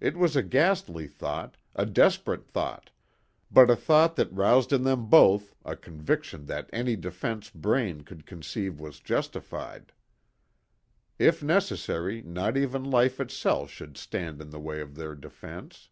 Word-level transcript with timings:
It 0.00 0.18
was 0.18 0.36
a 0.36 0.42
ghastly 0.42 1.06
thought, 1.08 1.56
a 1.74 1.86
desperate 1.86 2.44
thought, 2.46 2.90
but 3.50 3.70
a 3.70 3.74
thought 3.74 4.16
that 4.16 4.30
roused 4.30 4.70
in 4.70 4.84
them 4.84 5.06
both 5.06 5.54
a 5.64 5.76
conviction 5.76 6.44
that 6.44 6.68
any 6.74 6.94
defense 6.94 7.48
brain 7.48 8.02
could 8.02 8.26
conceive 8.26 8.78
was 8.78 9.00
justified. 9.00 9.90
If 11.18 11.42
necessary 11.42 12.20
not 12.20 12.58
even 12.58 12.84
life 12.84 13.18
itself 13.18 13.70
should 13.70 13.96
stand 13.96 14.42
in 14.42 14.50
the 14.50 14.60
way 14.60 14.82
of 14.82 14.94
their 14.94 15.14
defense. 15.14 15.88